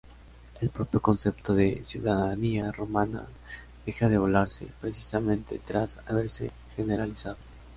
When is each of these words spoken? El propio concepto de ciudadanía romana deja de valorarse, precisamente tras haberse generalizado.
El 0.59 0.71
propio 0.71 0.99
concepto 0.99 1.53
de 1.53 1.83
ciudadanía 1.85 2.71
romana 2.71 3.27
deja 3.85 4.09
de 4.09 4.17
valorarse, 4.17 4.65
precisamente 4.81 5.59
tras 5.59 5.99
haberse 6.07 6.49
generalizado. 6.75 7.37